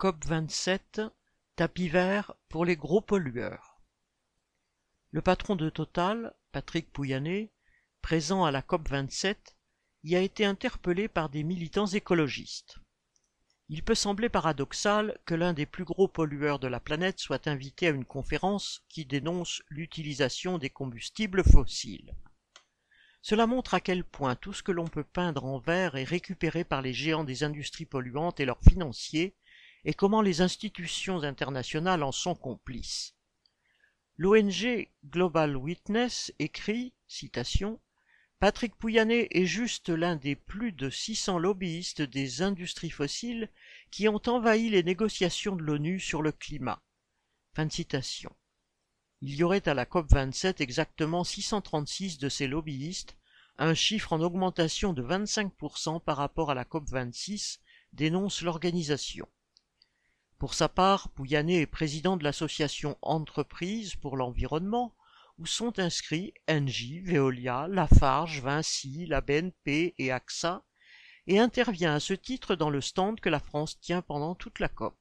[0.00, 1.08] COP27,
[1.54, 3.80] tapis vert pour les gros pollueurs.
[5.12, 7.52] Le patron de Total, Patrick Pouyanné,
[8.02, 9.36] présent à la COP27,
[10.02, 12.78] y a été interpellé par des militants écologistes.
[13.68, 17.86] Il peut sembler paradoxal que l'un des plus gros pollueurs de la planète soit invité
[17.86, 22.16] à une conférence qui dénonce l'utilisation des combustibles fossiles.
[23.22, 26.64] Cela montre à quel point tout ce que l'on peut peindre en vert est récupéré
[26.64, 29.36] par les géants des industries polluantes et leurs financiers,
[29.84, 33.14] et comment les institutions internationales en sont complices.
[34.16, 36.94] L'ONG Global Witness écrit,
[38.38, 43.48] Patrick Pouyanné est juste l'un des plus de 600 lobbyistes des industries fossiles
[43.90, 46.82] qui ont envahi les négociations de l'ONU sur le climat.
[49.20, 53.16] Il y aurait à la COP27 exactement 636 de ces lobbyistes,
[53.58, 57.60] un chiffre en augmentation de 25% par rapport à la COP26,
[57.92, 59.28] dénonce l'organisation.
[60.44, 64.94] Pour sa part, Pouyanné est président de l'association Entreprises pour l'environnement,
[65.38, 70.62] où sont inscrits Engie, Veolia, Lafarge, Vinci, la BNP et AXA,
[71.26, 74.68] et intervient à ce titre dans le stand que la France tient pendant toute la
[74.68, 74.94] COP.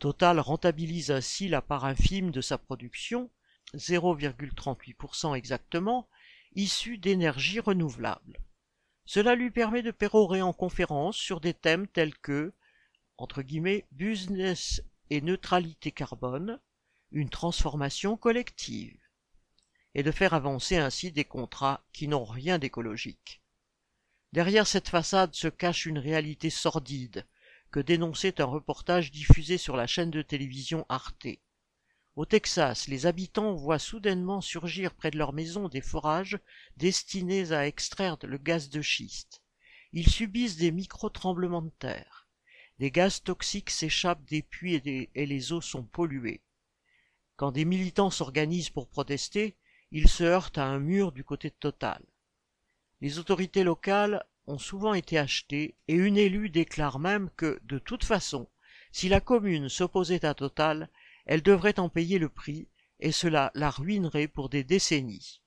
[0.00, 3.30] Total rentabilise ainsi la part infime de sa production,
[3.76, 6.08] 0,38% exactement,
[6.56, 8.40] issue d'énergie renouvelable.
[9.04, 12.52] Cela lui permet de pérorer en conférence sur des thèmes tels que
[13.22, 16.58] entre guillemets, business et neutralité carbone,
[17.12, 18.98] une transformation collective,
[19.94, 23.40] et de faire avancer ainsi des contrats qui n'ont rien d'écologique.
[24.32, 27.24] Derrière cette façade se cache une réalité sordide,
[27.70, 31.28] que dénonçait un reportage diffusé sur la chaîne de télévision Arte.
[32.16, 36.40] Au Texas, les habitants voient soudainement surgir près de leur maison des forages
[36.76, 39.42] destinés à extraire le gaz de schiste.
[39.92, 42.21] Ils subissent des micro-tremblements de terre.
[42.82, 46.40] Des gaz toxiques s'échappent des puits et, et les eaux sont polluées.
[47.36, 49.54] Quand des militants s'organisent pour protester,
[49.92, 52.02] ils se heurtent à un mur du côté de Total.
[53.00, 58.02] Les autorités locales ont souvent été achetés et une élue déclare même que, de toute
[58.02, 58.48] façon,
[58.90, 60.88] si la commune s'opposait à Total,
[61.24, 62.66] elle devrait en payer le prix
[62.98, 65.40] et cela la ruinerait pour des décennies.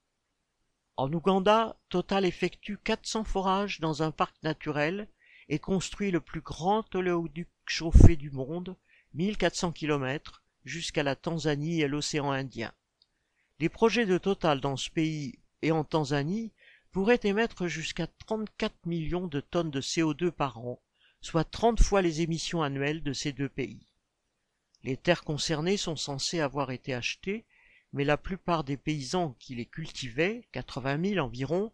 [0.95, 5.09] En Ouganda, Total effectue 400 forages dans un parc naturel
[5.49, 8.75] et construit le plus grand oléoduc chauffé du monde,
[9.13, 12.73] 1400 km, jusqu'à la Tanzanie et l'océan Indien.
[13.59, 16.51] Les projets de Total dans ce pays et en Tanzanie
[16.91, 20.81] pourrait émettre jusqu'à 34 millions de tonnes de CO2 par an,
[21.21, 23.87] soit 30 fois les émissions annuelles de ces deux pays.
[24.83, 27.45] Les terres concernées sont censées avoir été achetées,
[27.93, 31.71] mais la plupart des paysans qui les cultivaient, 80 000 environ,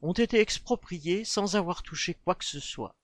[0.00, 2.96] ont été expropriés sans avoir touché quoi que ce soit.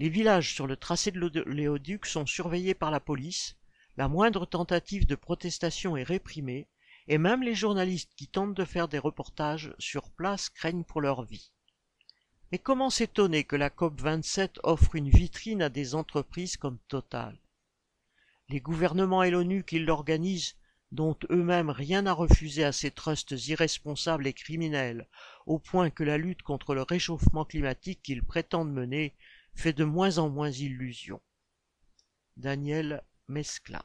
[0.00, 3.56] Les villages sur le tracé de l'oléoduc sont surveillés par la police,
[3.96, 6.68] la moindre tentative de protestation est réprimée,
[7.08, 11.24] et même les journalistes qui tentent de faire des reportages sur place craignent pour leur
[11.24, 11.50] vie.
[12.52, 17.36] Mais comment s'étonner que la COP 27 offre une vitrine à des entreprises comme Total?
[18.48, 20.54] Les gouvernements et l'ONU qui l'organisent
[20.92, 25.08] dont eux-mêmes rien à refuser à ces trusts irresponsables et criminels,
[25.44, 29.14] au point que la lutte contre le réchauffement climatique qu'ils prétendent mener
[29.58, 31.20] fait de moins en moins illusion.
[32.36, 33.84] Daniel Mescla